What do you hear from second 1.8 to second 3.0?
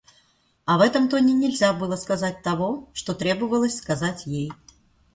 сказать того,